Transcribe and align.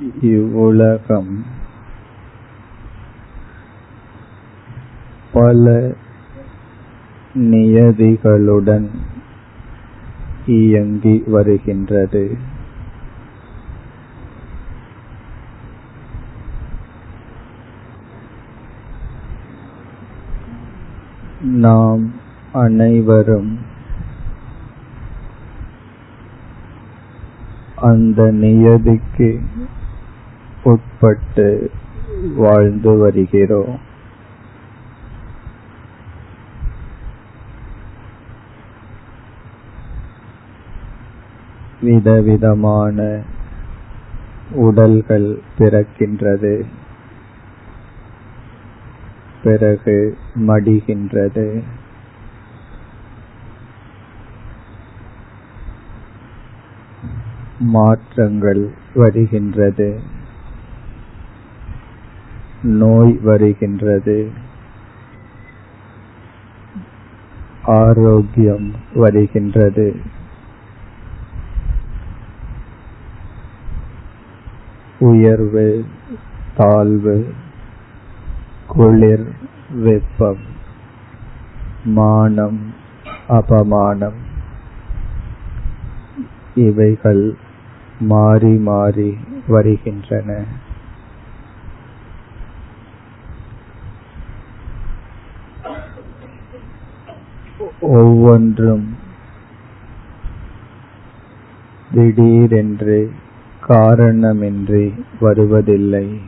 இவ்வுலகம் 0.00 1.44
பல 5.32 5.94
நியதிகளுடன் 7.34 8.88
இயங்கி 10.46 11.22
வருகின்றது. 11.26 12.36
நாம் 21.40 22.12
அனைவரும் 22.52 23.58
அந்த 27.76 28.32
நியதிக்கு 28.32 29.40
உட்பட்டு 30.62 31.70
வாழ்ந்து 32.36 32.98
வருகிறோம். 32.98 33.78
விதவிதமான 41.80 43.22
உடல்கள் 44.50 45.40
பிறக்கின்றது. 45.58 46.64
பிறகு 49.42 50.18
மடிகின்றது. 50.34 51.62
மாற்றங்கள் 57.60 58.70
வருகின்றது. 58.94 60.18
நோய் 62.62 63.18
வருகின்றது. 63.22 64.30
ஆரோக்கியம் 67.62 68.74
வருகின்றது. 68.94 70.00
உயர்வு 74.98 75.86
தாழ்வு 76.56 77.34
குளிர் 78.66 79.32
வெப்பம் 79.70 80.58
மானம் 81.84 82.74
அபமானம். 83.28 84.18
இவைகள் 86.54 87.34
மாறி 88.00 88.56
மாறி 88.56 89.18
வருகின்றன. 89.48 90.44
ஒவ்வொன்றும் 97.92 98.96
திடீரென்று 101.92 103.12
காரணமின்றி 103.68 105.00
வருவதில்லை. 105.20 106.20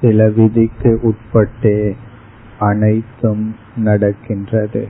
சில 0.00 0.28
விதிக்கு 0.28 1.00
உட்பட்டே 1.02 1.96
அனைத்தும் 2.58 3.56
நடக்கின்றது. 3.76 4.88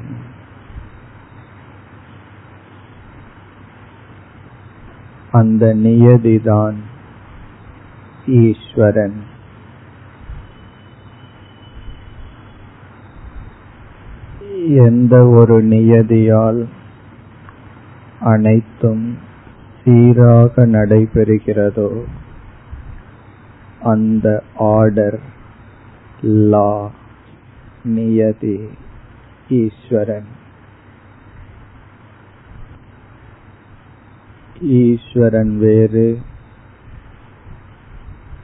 அந்த 5.32 5.74
நியதிதான் 5.74 6.76
ஈஸ்வரன். 8.26 9.38
எந்த 14.74 15.28
ஒரு 15.28 15.64
நியதியால் 15.64 16.68
அனைத்தும் 18.20 19.18
சீராக 19.84 20.66
நடைபெறுகிறதோ 20.66 22.02
அந்த 23.82 24.42
ஆர்டர் 24.54 25.18
லா 26.20 26.90
நியதி 27.84 28.68
ஈஸ்வரன். 29.48 30.28
ஈஸ்வரன் 34.60 35.58
வேறு 35.58 36.18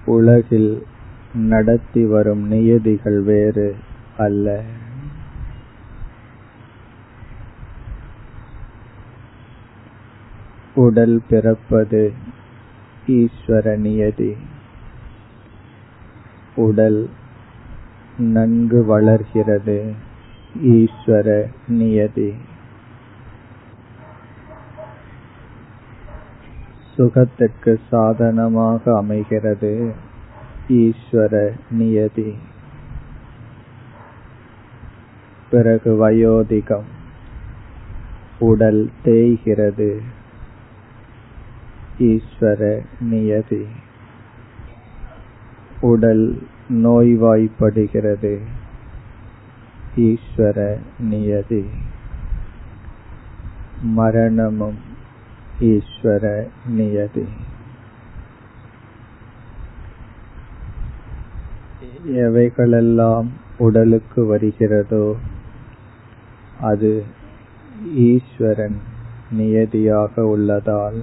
உலகில் 0.04 0.86
நடத்தி 1.34 2.04
வரும் 2.04 2.46
நியதிகள் 2.46 3.22
வேறு 3.22 3.76
அல்ல. 4.16 4.62
உடல் 10.76 11.16
பிறப்பது 11.28 12.00
ஈஸ்வர 13.12 13.76
நியதி 13.76 14.32
உடல் 16.56 17.00
நன்கு 18.32 18.80
வளர்கிறது 18.84 19.78
ஈஸ்வர 20.72 21.28
நியதி 21.72 22.28
சுகத்திற்கு 26.96 27.72
சாதனமாக 27.90 28.82
அமைகிறது 28.96 29.72
ஈஸ்வர 30.76 31.34
நியதி 31.70 32.30
பிறகு 35.50 35.90
வயோதிகம் 35.94 36.88
உடல் 38.40 38.82
தேய்கிறது 39.02 39.90
ஈஸ்வர 41.98 42.82
நியதி. 43.00 43.66
உடல் 45.80 46.42
நோய்வாய்ப்படுகிறது. 46.68 48.40
ஈஸ்வர 49.96 50.78
நியதி. 50.98 51.64
மரணமும் 53.82 54.78
ஈஸ்வர 55.60 56.48
நியதி. 56.66 57.24
எவைகளெல்லாம் 62.06 63.26
உடலுக்கு 63.58 64.26
வருகிறதோ 64.26 65.16
அது 66.60 67.04
ஈஸ்வரன் 67.94 68.80
நியதியாக 69.30 70.20
உள்ளதால் 70.20 71.02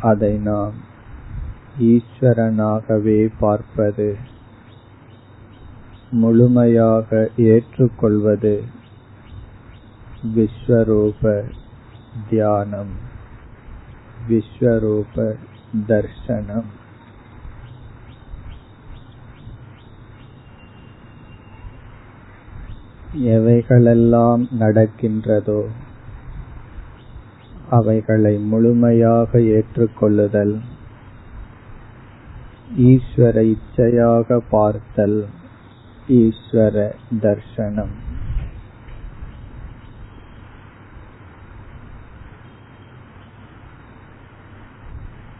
அதை 0.00 0.36
நாம் 0.36 0.72
ஈஸ்வரனாகவே 1.80 3.32
பார்ப்பது 3.40 4.16
முழுமையாக 6.10 7.28
ஏற்றுக்கொள்வது 7.36 8.64
விஸ்வரூப 10.36 11.42
தியானம் 12.28 12.92
விஸ்வரூப 14.28 15.34
தர்சனம். 15.88 16.70
எவைகளெல்லாம் 23.14 24.42
நடக்கின்றதோ 24.60 25.60
அவைகளை 27.70 28.36
முழுமையாக 28.36 29.38
ஏற்றுக்கொள்ளுதல். 29.38 30.60
ஈஸ்வர 32.78 33.56
இச்சையாக 33.56 34.40
பார்த்தல். 34.50 35.26
ஈஸ்வர 36.08 36.92
தர்சனம். 37.20 37.94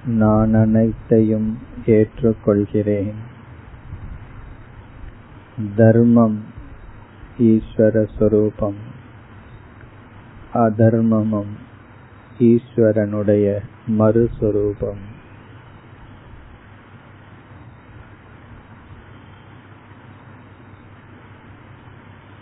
நான் 0.05 0.55
அனைத்தையும் 0.55 1.59
ஏற்றுக்கொள்கிறேன். 1.87 3.15
தர்மம் 5.77 6.45
ஈஸ்வர 7.39 8.07
சொரூபம். 8.19 8.99
அதர்மமும் 10.55 11.69
ஈஸ்வரனுடைய 12.41 13.59
மறுஸ்வரூபம். 13.99 15.03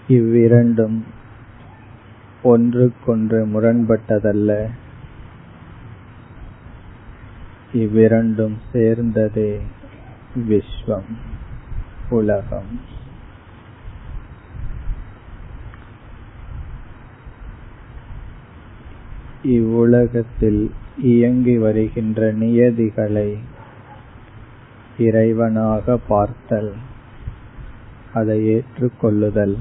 இவ்விரண்டும் 0.09 1.05
ஒன்றுக்கொன்று 2.43 3.47
முரண்பட்டதல்ல. 3.47 4.71
இவ்விரண்டும் 7.73 8.59
சேர்ந்ததே 8.73 9.61
விஸ்வம் 10.49 11.17
உலகம். 12.09 12.81
இவ்வுலகத்தில் 19.43 20.71
இயங்கி 20.99 21.59
வருகின்ற 21.59 22.33
நியதிகளை 22.33 23.39
இறைவனாக 24.99 25.99
பார்த்தல் 26.09 26.73
அதை 28.15 28.49
ஏற்றுக்கொள்ளுதல். 28.49 29.57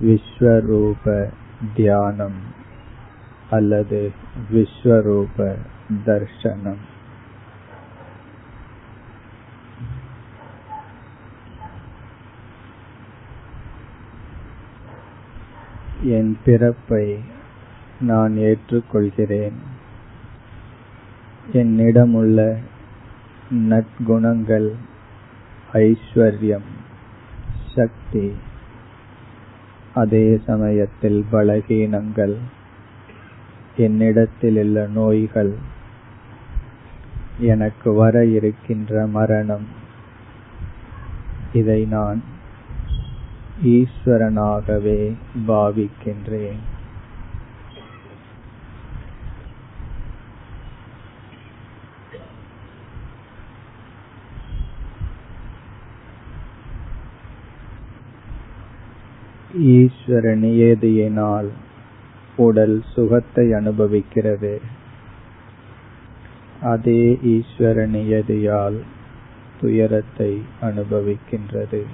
விஸ்வரூப 0.00 1.28
தியானம் 1.74 2.40
அல்லது 3.50 4.12
விஸ்வரூப 4.52 5.54
தர்சனம். 6.06 6.80
என் 16.02 16.38
பிறப்பை 16.44 17.31
நான் 18.00 18.36
ஏற்றுக்கொள்கிறேன். 18.36 19.52
என்னிடமுள்ள 21.52 22.56
நற்குணங்கள் 23.50 24.72
ஐஸ்வர்யம் 25.72 26.68
சக்தி 27.74 28.32
அதே 29.94 30.40
சமயத்தில் 30.46 31.26
பலகீனங்கள் 31.32 32.36
என்னிடத்திலுள்ள 33.78 34.88
நோய்கள் 34.88 35.54
எனக்கு 37.38 37.92
வர 37.92 38.24
இருக்கின்ற 38.24 39.06
மரணம். 39.06 39.66
இதை 41.52 41.84
நான் 41.84 42.22
ஈஸ்வரனாகவே 43.64 45.12
பாவிக்கின்றேன். 45.48 46.71
ஈஸ்வர 59.58 60.34
நியதியினால் 60.36 61.48
உடல் 62.36 62.82
சுகத்தை 62.92 63.52
அனுபவிக்கிறது. 63.52 64.60
அதே 66.60 67.18
ஈஸ்வர 67.22 67.86
நியதியால் 67.86 68.80
துயரத்தை 69.60 70.42
அனுபவிக்கின்றது. 70.62 71.84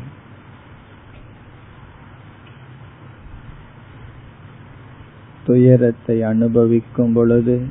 துயரத்தை 5.47 6.23
அனுபவிக்கும் 6.23 7.13
பொழுது 7.13 7.67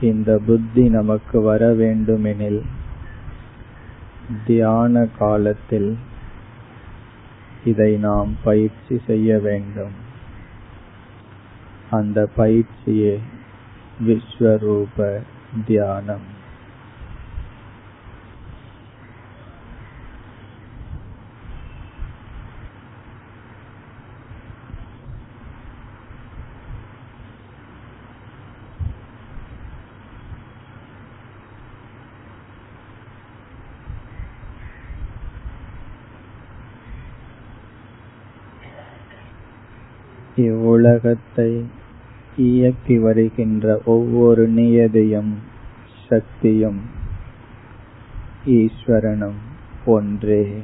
இந்த 0.00 0.40
புத்தி 0.46 0.88
நமக்கு 0.88 1.40
வர 1.40 1.72
வேண்டுமெனில் 1.72 2.62
தியான 4.44 5.08
காலத்தில் 5.18 5.96
இதை 7.64 7.96
நாம் 7.96 8.36
பயிற்சி 8.44 9.00
செய்ய 9.06 9.38
வேண்டும். 9.38 9.94
அந்த 11.90 12.28
பயிற்சியே 12.36 13.20
விஸ்வரூப 14.06 15.22
தியானம். 15.66 16.33
இவ்வுலகத்தை 40.36 41.64
இயக்கி 42.36 42.98
வருகின்ற 42.98 43.80
ஒவ்வொரு 43.84 44.48
நியதியும் 44.48 45.32
சக்தியும் 46.08 46.80
ஈஸ்வரனும் 48.44 49.40
ஒன்றே. 49.86 50.62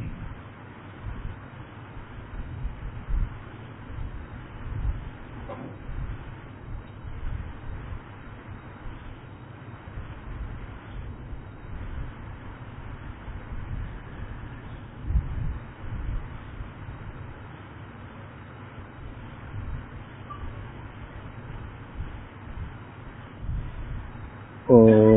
o 24.70 25.09